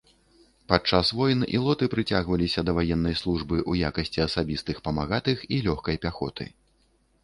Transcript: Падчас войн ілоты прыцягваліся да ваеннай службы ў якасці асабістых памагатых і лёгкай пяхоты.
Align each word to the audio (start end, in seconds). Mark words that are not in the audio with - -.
Падчас 0.71 1.11
войн 1.19 1.43
ілоты 1.57 1.89
прыцягваліся 1.93 2.65
да 2.71 2.77
ваеннай 2.79 3.15
службы 3.23 3.55
ў 3.69 3.73
якасці 3.93 4.19
асабістых 4.29 4.85
памагатых 4.89 5.49
і 5.55 5.65
лёгкай 5.71 5.95
пяхоты. 6.07 6.55